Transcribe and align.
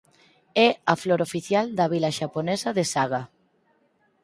É 0.67 0.67
a 0.93 0.95
flor 1.01 1.19
oficial 1.27 1.65
da 1.77 1.85
vila 1.93 2.15
xaponesa 2.19 2.69
de 2.77 2.85
Saga. 2.93 3.23